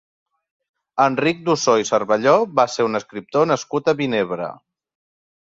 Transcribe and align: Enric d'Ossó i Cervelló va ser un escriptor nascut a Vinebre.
Enric 1.03 1.43
d'Ossó 1.49 1.75
i 1.81 1.85
Cervelló 1.89 2.33
va 2.61 2.67
ser 2.77 2.87
un 2.89 3.01
escriptor 3.01 3.47
nascut 3.53 3.93
a 3.95 3.97
Vinebre. 4.03 4.51